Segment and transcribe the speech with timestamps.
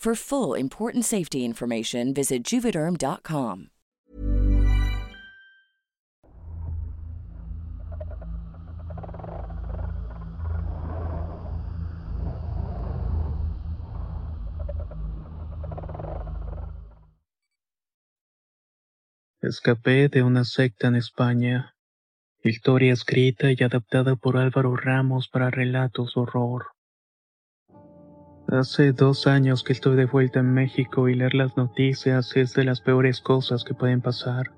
[0.00, 3.66] For full important safety information, visit juvederm.com.
[19.42, 21.74] Escapé de una secta en España.
[22.42, 26.68] Historia escrita y adaptada por Álvaro Ramos para relatos horror.
[28.50, 32.64] Hace dos años que estoy de vuelta en México y leer las noticias es de
[32.64, 34.50] las peores cosas que pueden pasar.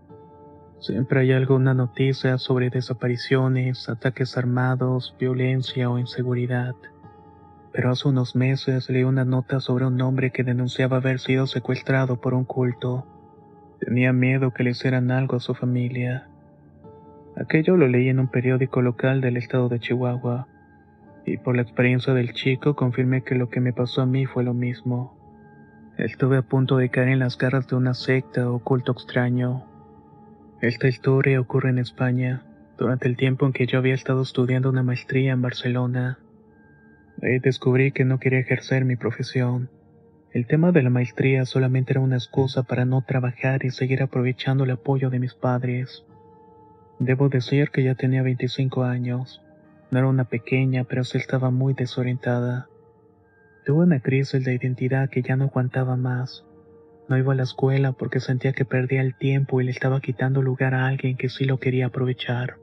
[0.81, 6.75] Siempre hay alguna noticia sobre desapariciones, ataques armados, violencia o inseguridad.
[7.71, 12.19] Pero hace unos meses leí una nota sobre un hombre que denunciaba haber sido secuestrado
[12.19, 13.07] por un culto.
[13.79, 16.29] Tenía miedo que le hicieran algo a su familia.
[17.37, 20.49] Aquello lo leí en un periódico local del estado de Chihuahua
[21.25, 24.45] y por la experiencia del chico confirmé que lo que me pasó a mí fue
[24.45, 25.19] lo mismo.
[25.99, 29.65] Estuve a punto de caer en las garras de una secta o culto extraño.
[30.61, 32.45] Esta historia ocurre en España,
[32.79, 36.19] durante el tiempo en que yo había estado estudiando una maestría en Barcelona.
[37.23, 39.71] Ahí descubrí que no quería ejercer mi profesión.
[40.33, 44.65] El tema de la maestría solamente era una excusa para no trabajar y seguir aprovechando
[44.65, 46.05] el apoyo de mis padres.
[46.99, 49.43] Debo decir que ya tenía 25 años.
[49.93, 52.67] No era una pequeña, pero sí estaba muy desorientada.
[53.67, 56.47] Tuve una crisis de identidad que ya no aguantaba más.
[57.11, 60.41] No iba a la escuela porque sentía que perdía el tiempo y le estaba quitando
[60.41, 62.57] lugar a alguien que sí lo quería aprovechar.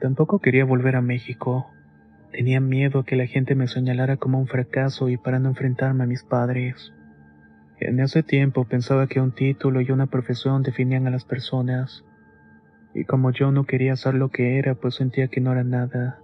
[0.00, 1.70] Tampoco quería volver a México.
[2.32, 6.04] Tenía miedo a que la gente me señalara como un fracaso y para no enfrentarme
[6.04, 6.94] a mis padres.
[7.80, 12.02] En ese tiempo pensaba que un título y una profesión definían a las personas.
[12.94, 16.18] Y como yo no quería ser lo que era, pues sentía que no era nada.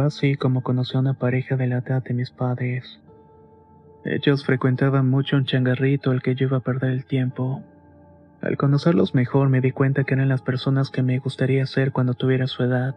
[0.00, 3.00] Así como conocí a una pareja de la edad de mis padres.
[4.04, 7.62] Ellos frecuentaban mucho un changarrito al que yo iba a perder el tiempo.
[8.40, 12.14] Al conocerlos mejor me di cuenta que eran las personas que me gustaría ser cuando
[12.14, 12.94] tuviera su edad.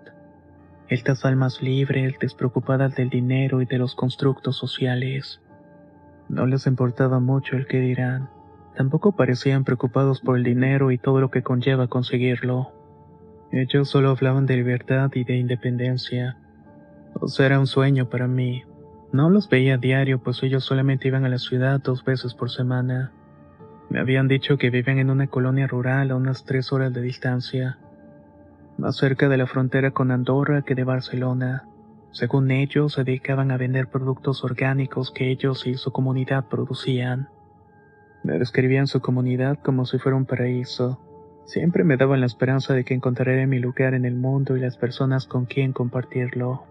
[0.88, 5.42] Estas almas libres, despreocupadas del dinero y de los constructos sociales.
[6.30, 8.30] No les importaba mucho el que dirán.
[8.76, 12.72] Tampoco parecían preocupados por el dinero y todo lo que conlleva conseguirlo.
[13.52, 16.38] Ellos solo hablaban de libertad y de independencia
[17.14, 18.64] pues era un sueño para mí.
[19.12, 22.50] No los veía a diario, pues ellos solamente iban a la ciudad dos veces por
[22.50, 23.12] semana.
[23.90, 27.78] Me habían dicho que vivían en una colonia rural a unas tres horas de distancia,
[28.78, 31.66] más cerca de la frontera con Andorra que de Barcelona.
[32.12, 37.28] Según ellos, se dedicaban a vender productos orgánicos que ellos y su comunidad producían.
[38.24, 41.02] Me describían su comunidad como si fuera un paraíso.
[41.46, 44.78] Siempre me daban la esperanza de que encontraría mi lugar en el mundo y las
[44.78, 46.71] personas con quien compartirlo.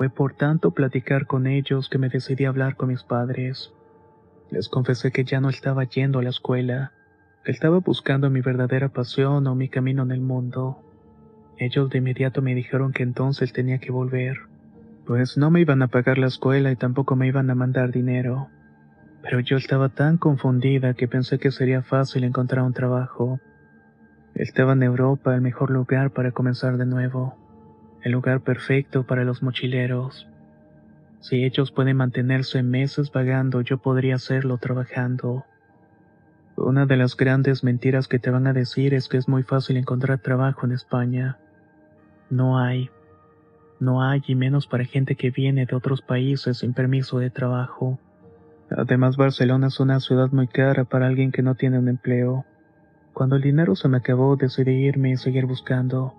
[0.00, 3.74] Fue por tanto platicar con ellos que me decidí a hablar con mis padres.
[4.50, 6.92] Les confesé que ya no estaba yendo a la escuela,
[7.44, 10.78] que estaba buscando mi verdadera pasión o mi camino en el mundo.
[11.58, 14.38] Ellos de inmediato me dijeron que entonces tenía que volver,
[15.04, 18.48] pues no me iban a pagar la escuela y tampoco me iban a mandar dinero.
[19.20, 23.38] Pero yo estaba tan confundida que pensé que sería fácil encontrar un trabajo.
[24.34, 27.39] Estaba en Europa, el mejor lugar para comenzar de nuevo
[28.02, 30.26] el lugar perfecto para los mochileros.
[31.20, 35.44] Si ellos pueden mantenerse meses vagando, yo podría hacerlo trabajando.
[36.56, 39.76] Una de las grandes mentiras que te van a decir es que es muy fácil
[39.76, 41.38] encontrar trabajo en España.
[42.30, 42.90] No hay.
[43.80, 47.98] No hay y menos para gente que viene de otros países sin permiso de trabajo.
[48.70, 52.44] Además Barcelona es una ciudad muy cara para alguien que no tiene un empleo.
[53.12, 56.14] Cuando el dinero se me acabó decidí irme y seguir buscando.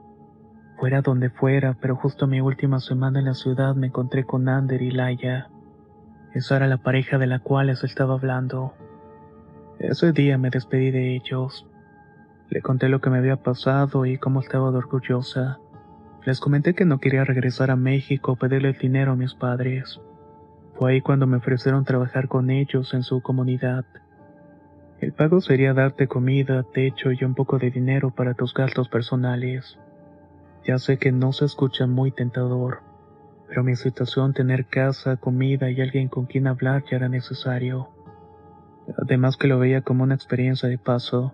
[0.82, 4.82] Fuera donde fuera, pero justo mi última semana en la ciudad me encontré con Ander
[4.82, 5.48] y Laia.
[6.34, 8.74] Esa era la pareja de la cual les estaba hablando.
[9.78, 11.68] Ese día me despedí de ellos.
[12.50, 15.60] Le conté lo que me había pasado y cómo estaba de orgullosa.
[16.26, 20.02] Les comenté que no quería regresar a México o pedirle el dinero a mis padres.
[20.80, 23.86] Fue ahí cuando me ofrecieron trabajar con ellos en su comunidad.
[25.00, 29.78] El pago sería darte comida, techo y un poco de dinero para tus gastos personales.
[30.64, 32.82] Ya sé que no se escucha muy tentador,
[33.48, 37.90] pero mi situación tener casa, comida y alguien con quien hablar ya era necesario.
[38.98, 41.34] Además que lo veía como una experiencia de paso.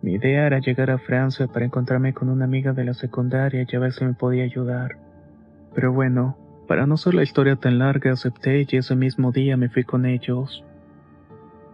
[0.00, 3.76] Mi idea era llegar a Francia para encontrarme con una amiga de la secundaria y
[3.76, 4.96] a ver si me podía ayudar.
[5.74, 6.38] Pero bueno,
[6.68, 10.06] para no hacer la historia tan larga acepté y ese mismo día me fui con
[10.06, 10.64] ellos.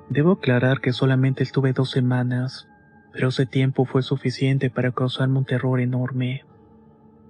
[0.09, 2.69] Debo aclarar que solamente estuve dos semanas,
[3.13, 6.45] pero ese tiempo fue suficiente para causarme un terror enorme.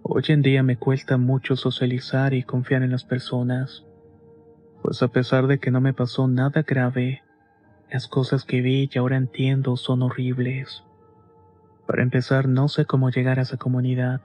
[0.04, 3.86] Hoy en día me cuesta mucho socializar y confiar en las personas,
[4.82, 7.22] pues a pesar de que no me pasó nada grave,
[7.88, 10.82] las cosas que vi y ahora entiendo son horribles.
[11.86, 14.22] Para empezar, no sé cómo llegar a esa comunidad.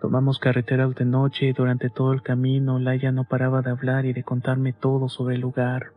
[0.00, 4.14] Tomamos carreteras de noche y durante todo el camino Laia no paraba de hablar y
[4.14, 5.92] de contarme todo sobre el lugar,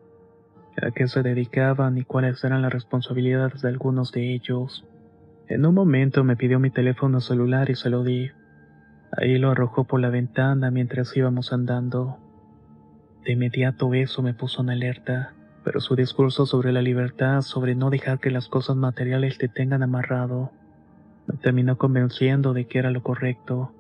[0.82, 4.86] a qué se dedicaban y cuáles eran las responsabilidades de algunos de ellos.
[5.48, 8.32] En un momento me pidió mi teléfono celular y se lo di.
[9.12, 12.18] Ahí lo arrojó por la ventana mientras íbamos andando.
[13.24, 15.34] De inmediato eso me puso en alerta,
[15.64, 19.84] pero su discurso sobre la libertad, sobre no dejar que las cosas materiales te tengan
[19.84, 20.52] amarrado,
[21.26, 23.72] me terminó convenciendo de que era lo correcto,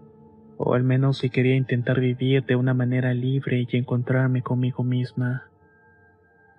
[0.58, 5.44] o al menos si quería intentar vivir de una manera libre y encontrarme conmigo misma.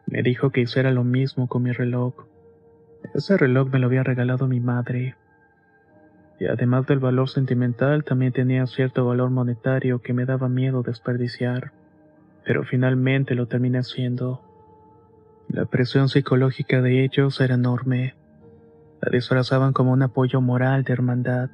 [0.06, 2.14] Me dijo que hiciera lo mismo con mi reloj.
[3.14, 5.16] Ese reloj me lo había regalado mi madre
[6.40, 11.72] y además del valor sentimental también tenía cierto valor monetario que me daba miedo desperdiciar,
[12.44, 14.42] pero finalmente lo terminé haciendo.
[15.48, 18.14] La presión psicológica de ellos era enorme.
[19.00, 21.50] La disfrazaban como un apoyo moral de hermandad.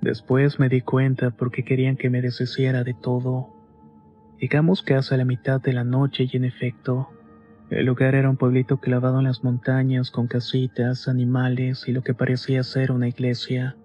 [0.00, 3.48] Después me di cuenta porque querían que me deshiciera de todo.
[4.38, 7.08] Llegamos casi a la mitad de la noche y en efecto,
[7.70, 12.14] el lugar era un pueblito clavado en las montañas con casitas, animales y lo que
[12.14, 13.76] parecía ser una iglesia.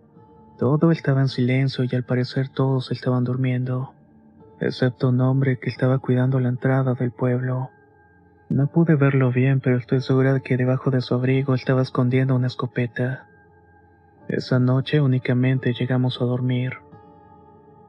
[0.58, 3.94] Todo estaba en silencio y al parecer todos estaban durmiendo,
[4.62, 7.72] excepto un hombre que estaba cuidando la entrada del pueblo.
[8.48, 12.36] No pude verlo bien, pero estoy segura de que debajo de su abrigo estaba escondiendo
[12.36, 13.28] una escopeta.
[14.30, 16.74] Esa noche únicamente llegamos a dormir.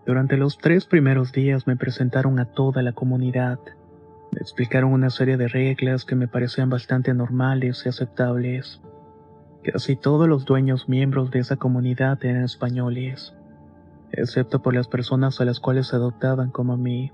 [0.07, 3.61] Durante los tres primeros días me presentaron a toda la comunidad.
[4.35, 8.81] Me explicaron una serie de reglas que me parecían bastante normales y aceptables.
[9.63, 13.33] Casi todos los dueños miembros de esa comunidad eran españoles,
[14.11, 17.13] excepto por las personas a las cuales se adoptaban como a mí.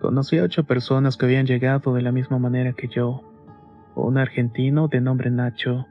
[0.00, 3.22] Conocí a ocho personas que habían llegado de la misma manera que yo.
[3.96, 5.86] Un argentino de nombre Nacho,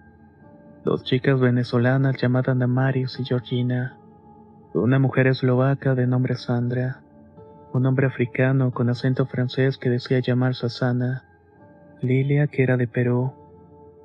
[0.85, 3.97] dos chicas venezolanas llamadas Damaris y Georgina,
[4.73, 7.01] una mujer eslovaca de nombre Sandra,
[7.75, 11.25] un hombre africano con acento francés que decía llamarse Sana,
[12.01, 13.33] Lilia que era de Perú,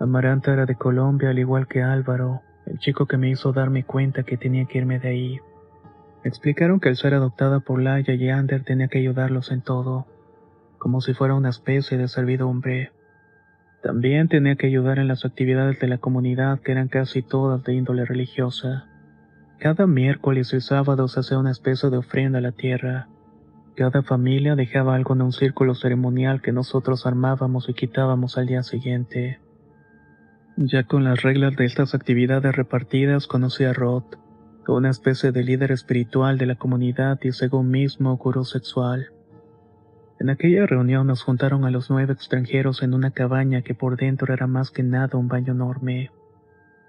[0.01, 4.25] Amaranta era de Colombia al igual que Álvaro, el chico que me hizo darme cuenta
[4.25, 5.41] que tenía que irme de ahí.
[6.25, 10.07] Explicaron que al ser adoptada por Laia y Ander tenía que ayudarlos en todo,
[10.79, 12.91] como si fuera una especie de servidumbre.
[13.83, 17.75] También tenía que ayudar en las actividades de la comunidad que eran casi todas de
[17.75, 18.87] índole religiosa.
[19.59, 23.09] Cada miércoles y sábado se hacía una especie de ofrenda a la tierra,
[23.81, 28.63] cada familia dejaba algo en un círculo ceremonial que nosotros armábamos y quitábamos al día
[28.63, 29.41] siguiente.
[30.59, 34.03] Ya con las reglas de estas actividades repartidas conocí a Rod,
[34.69, 39.15] una especie de líder espiritual de la comunidad y según mismo gurú sexual.
[40.19, 44.35] En aquella reunión nos juntaron a los nueve extranjeros en una cabaña que por dentro
[44.35, 46.11] era más que nada un baño enorme.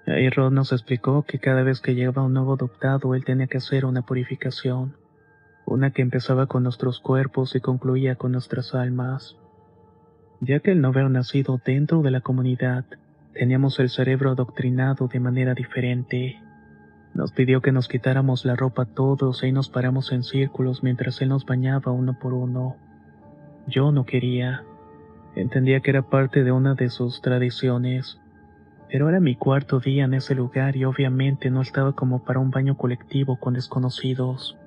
[0.07, 3.59] Ahí Rod nos explicó que cada vez que llegaba un nuevo adoptado él tenía que
[3.59, 4.99] hacer una purificación
[5.65, 9.37] una que empezaba con nuestros cuerpos y concluía con nuestras almas.
[10.39, 12.85] Ya que el no nacido dentro de la comunidad,
[13.33, 16.39] teníamos el cerebro adoctrinado de manera diferente.
[17.13, 21.29] Nos pidió que nos quitáramos la ropa todos y nos paramos en círculos mientras él
[21.29, 22.77] nos bañaba uno por uno.
[23.67, 24.63] Yo no quería.
[25.35, 28.19] Entendía que era parte de una de sus tradiciones.
[28.89, 32.49] Pero era mi cuarto día en ese lugar y obviamente no estaba como para un
[32.49, 34.57] baño colectivo con desconocidos.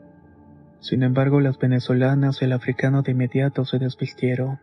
[0.85, 4.59] Sin embargo, las venezolanas y el africano de inmediato se desvistieron.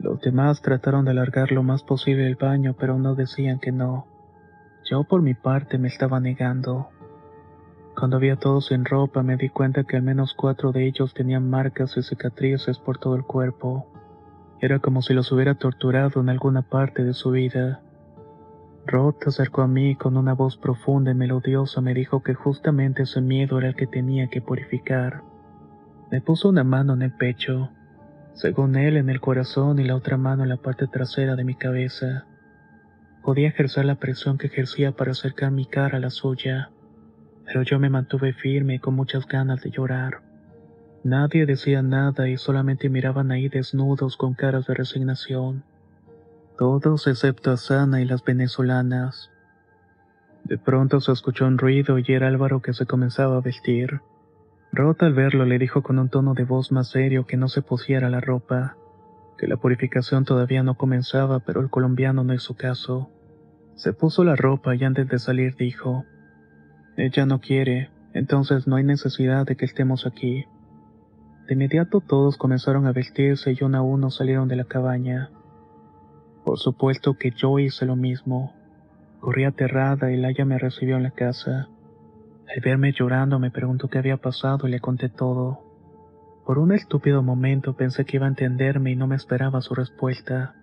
[0.00, 4.08] Los demás trataron de alargar lo más posible el baño, pero no decían que no.
[4.90, 6.88] Yo por mi parte me estaba negando.
[7.96, 11.14] Cuando vi a todos sin ropa me di cuenta que al menos cuatro de ellos
[11.14, 13.86] tenían marcas y cicatrices por todo el cuerpo.
[14.60, 17.80] Era como si los hubiera torturado en alguna parte de su vida.
[18.84, 23.04] Rod se acercó a mí con una voz profunda y melodiosa me dijo que justamente
[23.04, 25.22] ese miedo era el que tenía que purificar.
[26.12, 27.70] Me puso una mano en el pecho,
[28.34, 31.56] según él en el corazón y la otra mano en la parte trasera de mi
[31.56, 32.26] cabeza.
[33.24, 36.70] Podía ejercer la presión que ejercía para acercar mi cara a la suya
[37.52, 40.22] pero yo me mantuve firme y con muchas ganas de llorar.
[41.04, 45.64] Nadie decía nada y solamente miraban ahí desnudos con caras de resignación.
[46.56, 49.30] Todos excepto a Sana y las venezolanas.
[50.44, 54.00] De pronto se escuchó un ruido y era Álvaro que se comenzaba a vestir.
[54.74, 57.60] Rota al verlo le dijo con un tono de voz más serio que no se
[57.60, 58.78] pusiera la ropa,
[59.36, 63.10] que la purificación todavía no comenzaba, pero el colombiano no hizo caso.
[63.74, 66.06] Se puso la ropa y antes de salir dijo,
[66.96, 70.46] ella no quiere, entonces no hay necesidad de que estemos aquí.
[71.46, 75.30] De inmediato todos comenzaron a vestirse y uno a uno salieron de la cabaña.
[76.46, 78.54] Por supuesto que yo hice lo mismo.
[79.20, 81.68] Corrí aterrada y Laia me recibió en la casa.
[82.52, 85.60] Al verme llorando me preguntó qué había pasado y le conté todo.
[86.44, 90.54] Por un estúpido momento pensé que iba a entenderme y no me esperaba su respuesta.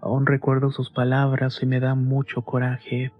[0.00, 3.12] Aún recuerdo sus palabras y me da mucho coraje.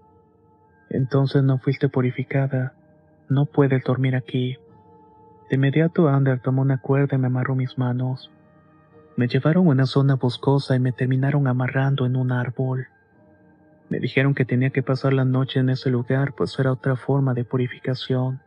[0.89, 2.73] Entonces no fuiste purificada.
[3.29, 4.57] No puedes dormir aquí.
[5.51, 8.31] De inmediato Ander tomó una cuerda y me amarró mis manos.
[9.17, 12.87] Me llevaron a una zona boscosa y me terminaron amarrando en un árbol.
[13.93, 17.35] Me dijeron que tenía que pasar la noche en ese lugar, pues era otra forma
[17.35, 18.41] de purificación,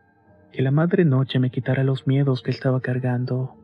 [0.51, 3.55] que la madre noche me quitara los miedos que estaba cargando.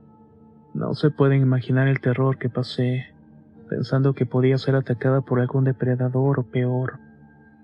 [0.74, 3.08] No se pueden imaginar el terror que pasé,
[3.70, 7.00] pensando que podía ser atacada por algún depredador o peor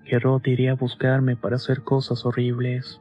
[0.04, 3.00] que iría a buscarme para hacer cosas horribles.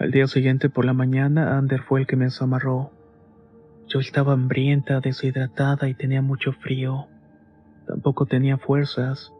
[0.00, 2.90] Al día siguiente por la mañana, Ander fue el que me desamarró.
[3.86, 7.06] Yo estaba hambrienta, deshidratada y tenía mucho frío.
[7.86, 9.30] Tampoco tenía fuerzas.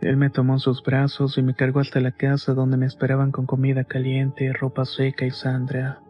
[0.00, 3.32] Él me tomó en sus brazos y me cargó hasta la casa donde me esperaban
[3.32, 6.00] con comida caliente, ropa seca y Sandra.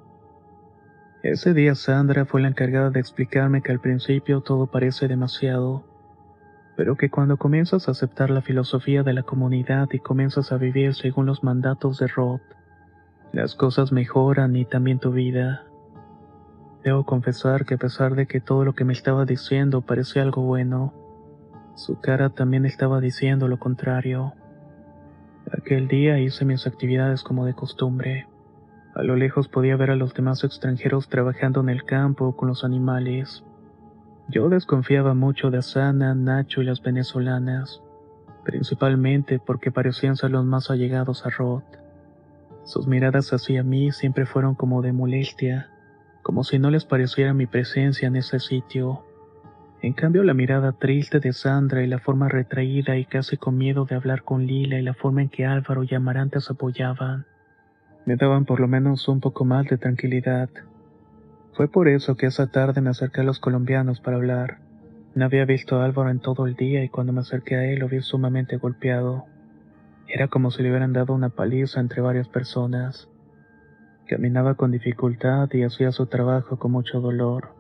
[1.23, 5.85] Ese día Sandra fue la encargada de explicarme que al principio todo parece demasiado,
[6.77, 10.95] pero que cuando comienzas a aceptar la filosofía de la comunidad y comienzas a vivir
[10.95, 12.43] según los mandatos de Roth,
[13.33, 15.65] las cosas mejoran y también tu vida.
[16.85, 20.43] Debo confesar que a pesar de que todo lo que me estaba diciendo parecía algo
[20.43, 20.93] bueno,
[21.79, 24.35] su cara también estaba diciendo lo contrario.
[25.53, 28.27] Aquel día hice mis actividades como de costumbre.
[28.97, 32.65] A lo lejos podía ver a los demás extranjeros trabajando en el campo con los
[32.65, 33.45] animales.
[34.29, 37.81] Yo desconfiaba mucho de Asana, Nacho y las venezolanas,
[38.45, 41.63] principalmente porque parecían ser los más allegados a Rod.
[42.65, 45.71] Sus miradas hacia mí siempre fueron como de molestia,
[46.23, 49.05] como si no les pareciera mi presencia en ese sitio.
[49.81, 53.85] En cambio, la mirada triste de Sandra y la forma retraída y casi con miedo
[53.85, 57.27] de hablar con Lila y la forma en que Álvaro y Amaranta se apoyaban,
[58.09, 60.49] me daban por lo menos un poco más de tranquilidad.
[61.53, 64.61] Fue por eso que esa tarde me acerqué a los colombianos para hablar.
[65.15, 67.81] No había visto a Álvaro en todo el día y cuando me acerqué a él
[67.81, 69.27] lo vi sumamente golpeado.
[70.09, 73.11] Era como si le hubieran dado una paliza entre varias personas.
[74.07, 77.58] Caminaba con dificultad y hacía su trabajo con mucho dolor.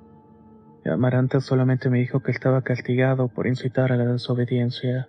[0.90, 5.08] Amaranta solamente me dijo que estaba castigado por incitar a la desobediencia.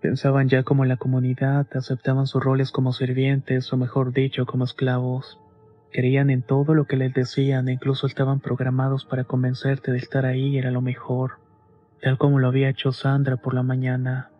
[0.00, 5.38] Pensaban ya como la comunidad aceptaban sus roles como sirvientes o mejor dicho como esclavos.
[5.92, 10.26] Creían en todo lo que les decían e incluso estaban programados para convencerte de estar
[10.26, 11.38] ahí era lo mejor,
[12.02, 14.30] tal como lo había hecho Sandra por la mañana.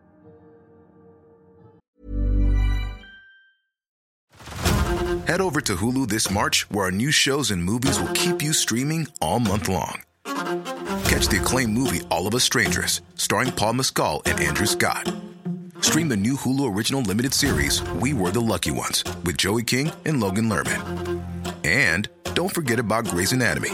[5.27, 8.53] Head over to Hulu this March, where our new shows and movies will keep you
[8.53, 10.03] streaming all month long.
[11.12, 15.12] Catch the acclaimed movie All of Us Strangers, starring Paul Mescal and Andrew Scott.
[15.83, 19.92] Stream the new Hulu original limited series We Were the Lucky Ones with Joey King
[20.07, 21.21] and Logan Lerman.
[21.64, 23.73] And don't forget about Grey's Anatomy.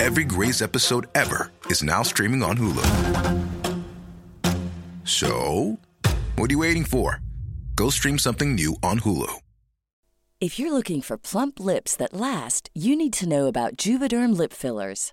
[0.00, 2.82] Every Grey's episode ever is now streaming on Hulu.
[5.04, 5.78] So,
[6.34, 7.20] what are you waiting for?
[7.76, 9.32] Go stream something new on Hulu.
[10.40, 14.52] If you're looking for plump lips that last, you need to know about Juvederm lip
[14.52, 15.12] fillers.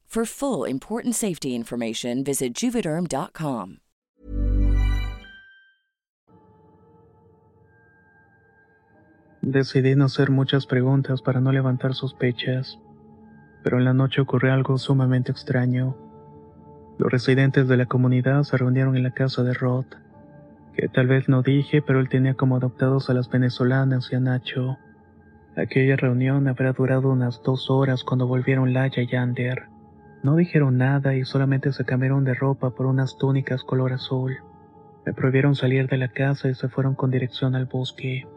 [0.11, 3.77] For full important safety information, visit juvederm.com.
[9.41, 12.77] Decidí no hacer muchas preguntas para no levantar sospechas,
[13.63, 15.95] pero en la noche ocurrió algo sumamente extraño.
[16.99, 19.85] Los residentes de la comunidad se reunieron en la casa de Rod,
[20.75, 24.19] que tal vez no dije, pero él tenía como adoptados a las venezolanas y a
[24.19, 24.77] Nacho.
[25.55, 29.70] Aquella reunión habrá durado unas dos horas cuando volvieron Laya y Ander.
[30.23, 34.37] No dijeron nada y solamente se cambiaron de ropa por unas túnicas color azul.
[35.03, 38.27] Me prohibieron salir de la casa y se fueron con dirección al bosque.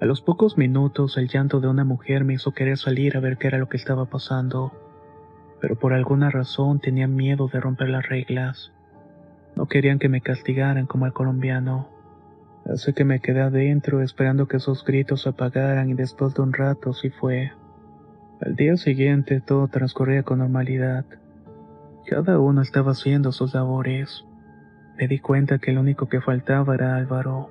[0.00, 3.36] A los pocos minutos el llanto de una mujer me hizo querer salir a ver
[3.36, 4.72] qué era lo que estaba pasando,
[5.60, 8.72] pero por alguna razón tenía miedo de romper las reglas.
[9.54, 11.88] No querían que me castigaran como al colombiano.
[12.64, 16.54] Así que me quedé adentro esperando que esos gritos se apagaran y después de un
[16.54, 17.52] rato sí fue.
[18.44, 21.04] Al día siguiente todo transcurría con normalidad.
[22.06, 24.24] Cada uno estaba haciendo sus labores.
[24.98, 27.50] Me di cuenta que el único que faltaba era Álvaro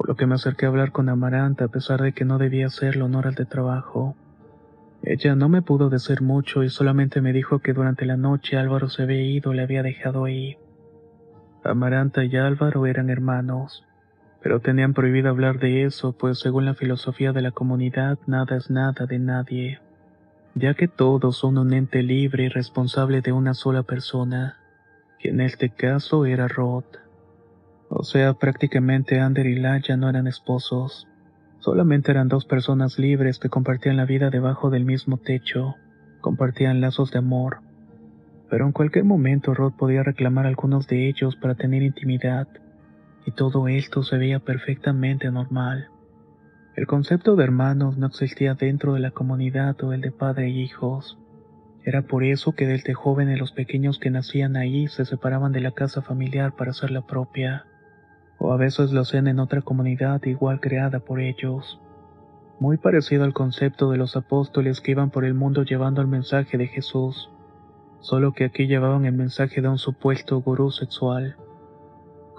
[0.00, 2.68] por lo que me acerqué a hablar con Amaranta a pesar de que no debía
[2.68, 4.16] hacerlo en horas de trabajo.
[5.02, 8.88] Ella no me pudo decir mucho y solamente me dijo que durante la noche Álvaro
[8.88, 10.56] se había ido y le había dejado ahí.
[11.64, 13.84] Amaranta y Álvaro eran hermanos,
[14.42, 18.70] pero tenían prohibido hablar de eso, pues según la filosofía de la comunidad nada es
[18.70, 19.80] nada de nadie,
[20.54, 24.58] ya que todos son un ente libre y responsable de una sola persona,
[25.18, 26.84] que en este caso era Rod.
[27.88, 31.06] O sea, prácticamente Ander y Laya no eran esposos.
[31.58, 35.74] Solamente eran dos personas libres que compartían la vida debajo del mismo techo,
[36.20, 37.60] compartían lazos de amor.
[38.48, 42.48] Pero en cualquier momento Rod podía reclamar a algunos de ellos para tener intimidad,
[43.26, 45.88] y todo esto se veía perfectamente normal.
[46.76, 50.50] El concepto de hermanos no existía dentro de la comunidad o el de padre e
[50.50, 51.18] hijos.
[51.84, 55.72] Era por eso que desde jóvenes los pequeños que nacían ahí se separaban de la
[55.72, 57.64] casa familiar para hacer la propia
[58.40, 61.78] o a veces lo hacen en otra comunidad igual creada por ellos.
[62.58, 66.56] Muy parecido al concepto de los apóstoles que iban por el mundo llevando el mensaje
[66.56, 67.30] de Jesús,
[68.00, 71.36] solo que aquí llevaban el mensaje de un supuesto gurú sexual.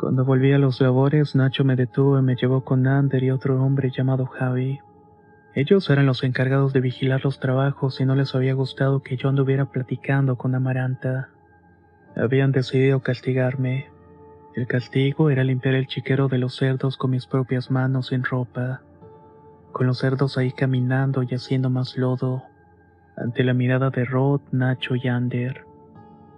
[0.01, 3.63] Cuando volví a los labores, Nacho me detuvo y me llevó con Ander y otro
[3.63, 4.79] hombre llamado Javi.
[5.53, 9.29] Ellos eran los encargados de vigilar los trabajos y no les había gustado que yo
[9.29, 11.29] anduviera platicando con Amaranta.
[12.15, 13.91] Habían decidido castigarme,
[14.55, 18.81] el castigo era limpiar el chiquero de los cerdos con mis propias manos sin ropa,
[19.71, 22.41] con los cerdos ahí caminando y haciendo más lodo,
[23.15, 25.63] ante la mirada de Rod, Nacho y Ander.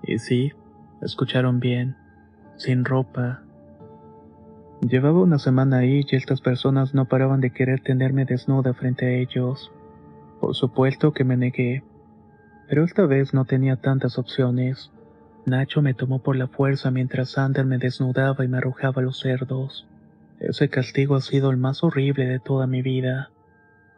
[0.04, 0.52] Y sí,
[1.02, 1.96] escucharon bien,
[2.58, 3.42] sin ropa.
[4.90, 9.12] Llevaba una semana ahí y estas personas no paraban de querer tenerme desnuda frente a
[9.12, 9.72] ellos.
[10.42, 11.84] Por supuesto que me negué,
[12.68, 14.92] pero esta vez no tenía tantas opciones.
[15.46, 19.88] Nacho me tomó por la fuerza mientras Sander me desnudaba y me arrojaba los cerdos.
[20.42, 23.32] Ese castigo ha sido el más horrible de toda mi vida,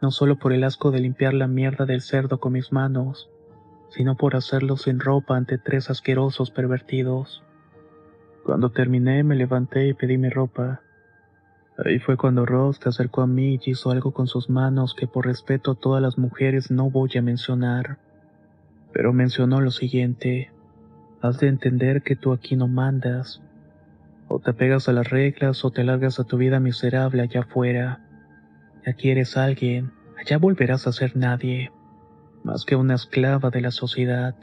[0.00, 3.28] no solo por el asco de limpiar la mierda del cerdo con mis manos,
[3.88, 7.42] sino por hacerlo sin ropa ante tres asquerosos pervertidos.
[8.46, 10.80] Cuando terminé me levanté y pedí mi ropa.
[11.84, 15.08] Ahí fue cuando Ross se acercó a mí y hizo algo con sus manos que
[15.08, 17.98] por respeto a todas las mujeres no voy a mencionar.
[18.92, 20.52] Pero mencionó lo siguiente.
[21.22, 23.42] Has de entender que tú aquí no mandas.
[24.28, 27.98] O te pegas a las reglas o te largas a tu vida miserable allá afuera.
[28.86, 31.72] Aquí eres alguien, allá volverás a ser nadie,
[32.44, 34.36] más que una esclava de la sociedad.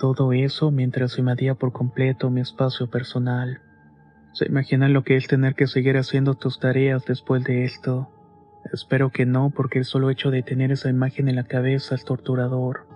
[0.00, 3.60] Todo eso mientras invadía por completo mi espacio personal.
[4.32, 8.08] ¿Se imaginan lo que es tener que seguir haciendo tus tareas después de esto?
[8.72, 12.06] Espero que no, porque el solo hecho de tener esa imagen en la cabeza es
[12.06, 12.86] torturador.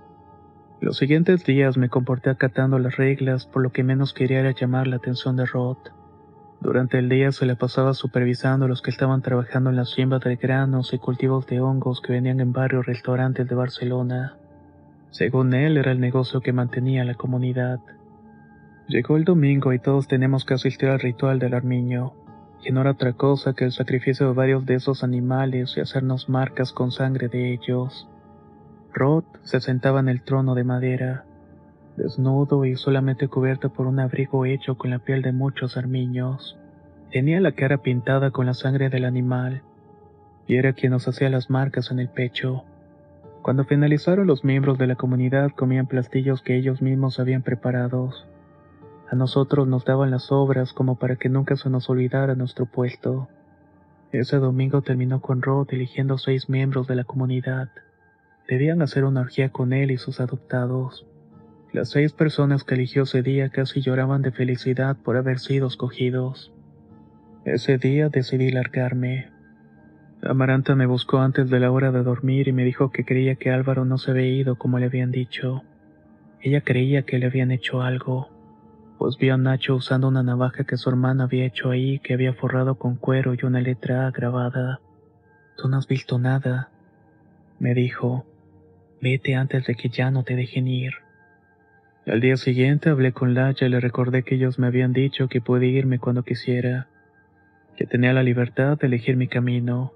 [0.80, 4.86] Los siguientes días me comporté acatando las reglas, por lo que menos quería era llamar
[4.86, 5.76] la atención de Rod.
[6.62, 10.20] Durante el día se le pasaba supervisando a los que estaban trabajando en la siembra
[10.20, 14.38] de granos y cultivos de hongos que venían en varios restaurantes de Barcelona.
[15.14, 17.78] Según él, era el negocio que mantenía la comunidad.
[18.88, 22.14] Llegó el domingo y todos tenemos que asistir al ritual del armiño,
[22.64, 26.28] que no era otra cosa que el sacrificio de varios de esos animales y hacernos
[26.28, 28.08] marcas con sangre de ellos.
[28.92, 31.24] Rod se sentaba en el trono de madera,
[31.96, 36.58] desnudo y solamente cubierto por un abrigo hecho con la piel de muchos armiños.
[37.12, 39.62] Tenía la cara pintada con la sangre del animal,
[40.48, 42.64] y era quien nos hacía las marcas en el pecho.
[43.44, 48.10] Cuando finalizaron los miembros de la comunidad comían plastillos que ellos mismos habían preparado.
[49.10, 53.28] A nosotros nos daban las obras como para que nunca se nos olvidara nuestro puesto.
[54.12, 57.68] Ese domingo terminó con Rod eligiendo seis miembros de la comunidad.
[58.48, 61.06] Debían hacer una orgía con él y sus adoptados.
[61.70, 66.50] Las seis personas que eligió ese día casi lloraban de felicidad por haber sido escogidos.
[67.44, 69.33] Ese día decidí largarme.
[70.26, 73.50] Amaranta me buscó antes de la hora de dormir y me dijo que creía que
[73.50, 75.62] Álvaro no se había ido como le habían dicho.
[76.40, 78.30] Ella creía que le habían hecho algo,
[78.98, 82.32] pues vio a Nacho usando una navaja que su hermana había hecho ahí que había
[82.32, 84.80] forrado con cuero y una letra A grabada.
[85.58, 86.70] Tú no has visto nada,
[87.58, 88.24] me dijo.
[89.02, 90.94] Vete antes de que ya no te dejen ir.
[92.06, 95.42] Al día siguiente hablé con Lacha y le recordé que ellos me habían dicho que
[95.42, 96.88] podía irme cuando quisiera,
[97.76, 99.92] que tenía la libertad de elegir mi camino.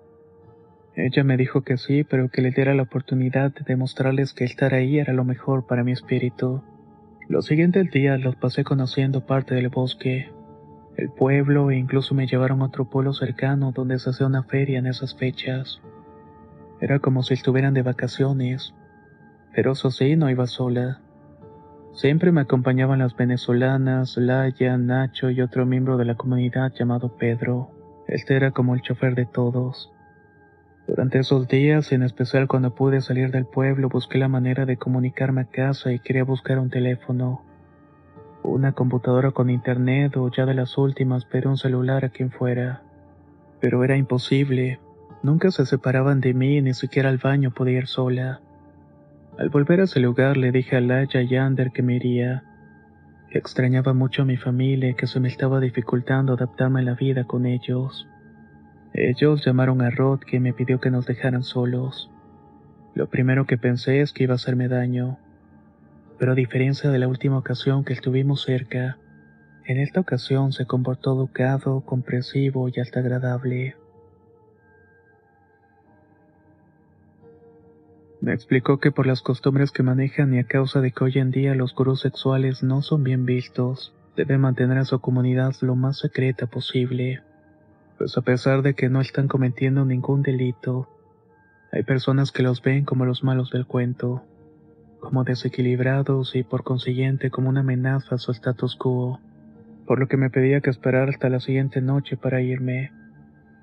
[1.00, 4.74] Ella me dijo que sí, pero que le diera la oportunidad de demostrarles que estar
[4.74, 6.60] ahí era lo mejor para mi espíritu.
[7.28, 10.32] Los siguientes días los pasé conociendo parte del bosque,
[10.96, 14.80] el pueblo e incluso me llevaron a otro pueblo cercano donde se hacía una feria
[14.80, 15.80] en esas fechas.
[16.80, 18.74] Era como si estuvieran de vacaciones,
[19.54, 21.00] pero eso sí, no iba sola.
[21.92, 27.70] Siempre me acompañaban las venezolanas, Laya, Nacho y otro miembro de la comunidad llamado Pedro.
[28.08, 29.92] Este era como el chofer de todos.
[30.88, 35.42] Durante esos días, en especial cuando pude salir del pueblo, busqué la manera de comunicarme
[35.42, 37.42] a casa y quería buscar un teléfono.
[38.42, 42.82] Una computadora con internet o ya de las últimas, pero un celular a quien fuera.
[43.60, 44.80] Pero era imposible.
[45.22, 48.40] Nunca se separaban de mí, ni siquiera al baño podía ir sola.
[49.38, 52.44] Al volver a ese lugar le dije a Laya y Ander que me iría,
[53.30, 56.94] que extrañaba mucho a mi familia y que se me estaba dificultando adaptarme a la
[56.94, 58.08] vida con ellos.
[59.00, 62.10] Ellos llamaron a Rod que me pidió que nos dejaran solos.
[62.96, 65.20] Lo primero que pensé es que iba a hacerme daño,
[66.18, 68.98] pero a diferencia de la última ocasión que estuvimos cerca,
[69.66, 73.76] en esta ocasión se comportó educado, comprensivo y hasta agradable.
[78.20, 81.30] Me explicó que por las costumbres que manejan y a causa de que hoy en
[81.30, 85.98] día los gurús sexuales no son bien vistos, debe mantener a su comunidad lo más
[85.98, 87.22] secreta posible.
[87.98, 90.88] Pues a pesar de que no están cometiendo ningún delito,
[91.72, 94.22] hay personas que los ven como los malos del cuento,
[95.00, 99.20] como desequilibrados y por consiguiente como una amenaza a su status quo,
[99.84, 102.92] por lo que me pedía que esperara hasta la siguiente noche para irme.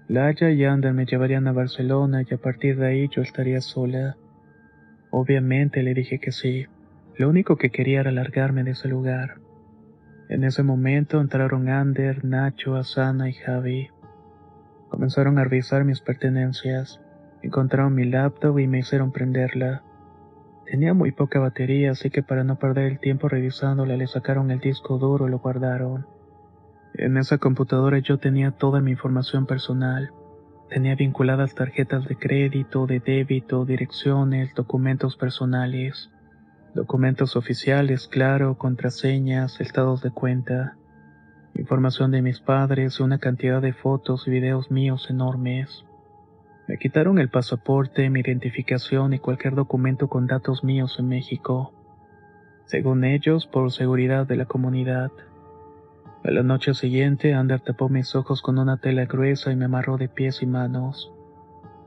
[0.10, 4.18] Laya y Ander me llevarían a Barcelona y a partir de ahí yo estaría sola.
[5.12, 6.68] Obviamente le dije que sí.
[7.18, 9.36] Lo único que quería era largarme de ese lugar.
[10.28, 13.90] En ese momento entraron Ander, Nacho, Asana y Javi.
[14.96, 17.02] Comenzaron a revisar mis pertenencias.
[17.42, 19.84] Encontraron mi laptop y me hicieron prenderla.
[20.66, 24.62] Tenía muy poca batería, así que para no perder el tiempo revisándola le sacaron el
[24.62, 26.08] disco duro y lo guardaron.
[26.94, 30.14] En esa computadora yo tenía toda mi información personal.
[30.70, 36.10] Tenía vinculadas tarjetas de crédito, de débito, direcciones, documentos personales,
[36.74, 40.78] documentos oficiales, claro, contraseñas, estados de cuenta,
[41.56, 45.86] información de mis padres y una cantidad de fotos y videos míos enormes.
[46.68, 51.74] Me quitaron el pasaporte, mi identificación y cualquier documento con datos míos en México.
[52.66, 55.12] Según ellos, por seguridad de la comunidad.
[56.24, 59.98] A la noche siguiente, Ander tapó mis ojos con una tela gruesa y me amarró
[59.98, 61.12] de pies y manos.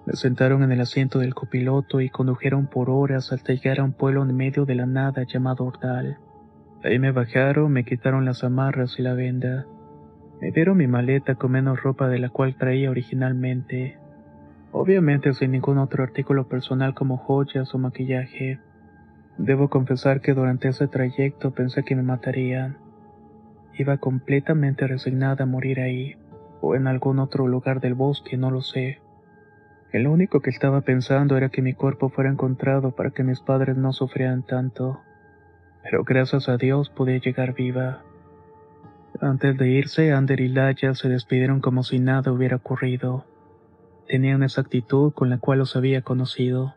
[0.07, 3.93] Me sentaron en el asiento del copiloto y condujeron por horas hasta llegar a un
[3.93, 6.19] pueblo en medio de la nada llamado Ordal.
[6.85, 9.67] Ahí me bajaron, me quitaron las amarras y la venda.
[10.41, 13.99] Me dieron mi maleta con menos ropa de la cual traía originalmente.
[14.71, 18.61] Obviamente sin ningún otro artículo personal como joyas o maquillaje.
[19.39, 22.77] Debo confesar que durante ese trayecto pensé que me matarían.
[23.77, 26.17] Iba completamente resignada a morir ahí,
[26.61, 29.01] o en algún otro lugar del bosque, no lo sé.
[29.91, 33.77] El único que estaba pensando era que mi cuerpo fuera encontrado para que mis padres
[33.77, 35.01] no sufrieran tanto.
[35.83, 38.03] Pero gracias a Dios pude llegar viva.
[39.21, 43.25] Antes de irse, Ander y Laya se despidieron como si nada hubiera ocurrido.
[44.07, 46.75] Tenían esa actitud con la cual los había conocido.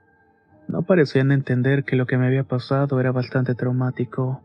[0.68, 4.42] No parecían entender que lo que me había pasado era bastante traumático.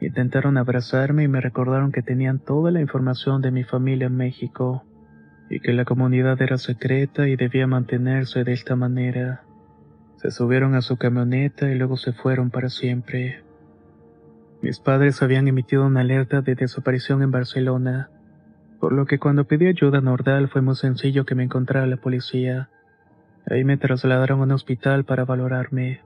[0.00, 4.84] Intentaron abrazarme y me recordaron que tenían toda la información de mi familia en México
[5.50, 9.42] y que la comunidad era secreta y debía mantenerse de esta manera.
[10.16, 13.42] Se subieron a su camioneta y luego se fueron para siempre.
[14.60, 18.10] Mis padres habían emitido una alerta de desaparición en Barcelona,
[18.80, 21.96] por lo que cuando pedí ayuda a Nordal fue muy sencillo que me encontrara la
[21.96, 22.68] policía.
[23.46, 26.00] Ahí me trasladaron a un hospital para valorarme.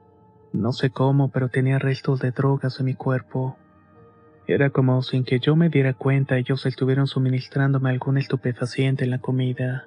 [0.52, 3.56] No sé cómo, pero tenía restos de drogas en mi cuerpo.
[4.46, 9.18] Era como sin que yo me diera cuenta ellos estuvieron suministrándome algún estupefaciente en la
[9.18, 9.86] comida.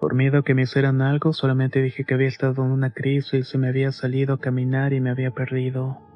[0.00, 3.54] Por miedo a que me hicieran algo, solamente dije que había estado en una crisis
[3.54, 6.07] y me había salido a caminar y me había perdido.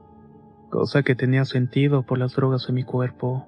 [0.73, 3.47] Cosa que tenía sentido por las drogas en mi cuerpo.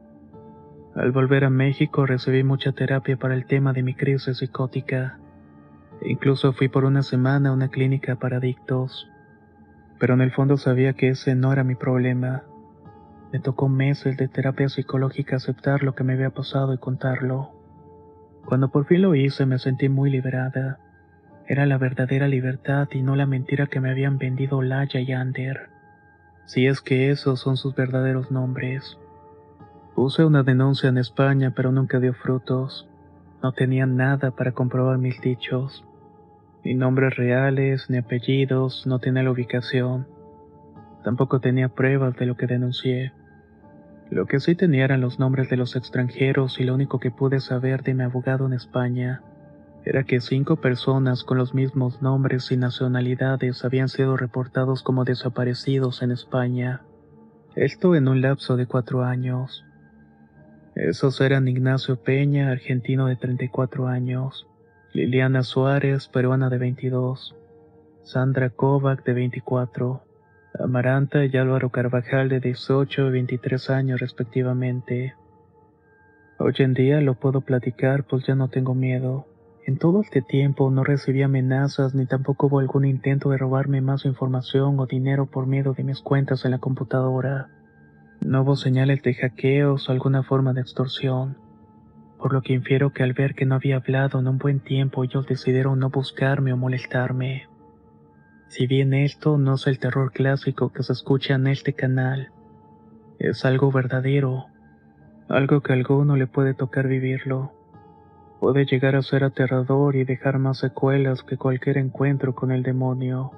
[0.94, 5.18] Al volver a México recibí mucha terapia para el tema de mi crisis psicótica.
[6.02, 9.08] Incluso fui por una semana a una clínica para adictos.
[9.98, 12.42] Pero en el fondo sabía que ese no era mi problema.
[13.32, 17.52] Me tocó meses de terapia psicológica aceptar lo que me había pasado y contarlo.
[18.44, 20.78] Cuando por fin lo hice me sentí muy liberada.
[21.48, 25.73] Era la verdadera libertad y no la mentira que me habían vendido Laya y Ander.
[26.46, 28.98] Si es que esos son sus verdaderos nombres.
[29.94, 32.88] Puse una denuncia en España pero nunca dio frutos.
[33.42, 35.84] No tenía nada para comprobar mis dichos.
[36.64, 40.06] Ni nombres reales, ni apellidos, no tenía la ubicación.
[41.02, 43.12] Tampoco tenía pruebas de lo que denuncié.
[44.10, 47.40] Lo que sí tenía eran los nombres de los extranjeros y lo único que pude
[47.40, 49.22] saber de mi abogado en España
[49.84, 56.02] era que cinco personas con los mismos nombres y nacionalidades habían sido reportados como desaparecidos
[56.02, 56.82] en España.
[57.54, 59.64] Esto en un lapso de cuatro años.
[60.74, 64.48] Esos eran Ignacio Peña, argentino de 34 años,
[64.92, 67.36] Liliana Suárez, peruana de 22,
[68.02, 70.02] Sandra Kovac de 24,
[70.58, 75.14] Amaranta y Álvaro Carvajal de 18 y 23 años respectivamente.
[76.38, 79.26] Hoy en día lo puedo platicar pues ya no tengo miedo.
[79.66, 84.04] En todo este tiempo no recibí amenazas ni tampoco hubo algún intento de robarme más
[84.04, 87.48] información o dinero por miedo de mis cuentas en la computadora.
[88.20, 91.38] No hubo señales de hackeos o alguna forma de extorsión,
[92.18, 95.02] por lo que infiero que al ver que no había hablado en un buen tiempo
[95.02, 97.48] ellos decidieron no buscarme o molestarme.
[98.48, 102.32] Si bien esto no es el terror clásico que se escucha en este canal,
[103.18, 104.44] es algo verdadero,
[105.30, 107.63] algo que a alguno le puede tocar vivirlo.
[108.40, 113.32] Puede llegar a ser aterrador y dejar más secuelas que cualquier encuentro con el demonio.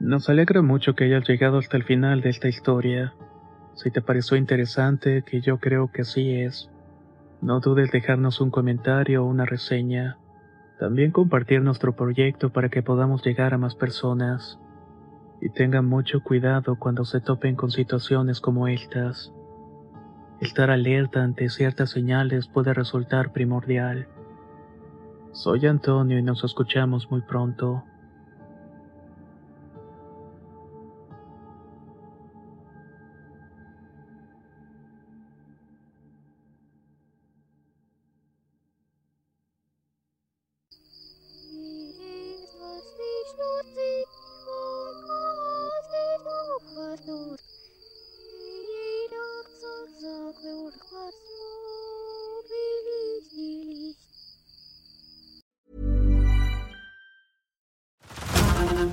[0.00, 3.14] Nos alegra mucho que hayas llegado hasta el final de esta historia.
[3.74, 6.70] Si te pareció interesante, que yo creo que sí es,
[7.40, 10.18] no dudes dejarnos un comentario o una reseña.
[10.78, 14.58] También compartir nuestro proyecto para que podamos llegar a más personas.
[15.40, 19.32] Y tengan mucho cuidado cuando se topen con situaciones como estas.
[20.44, 24.06] Estar alerta ante ciertas señales puede resultar primordial.
[25.32, 27.82] Soy Antonio y nos escuchamos muy pronto.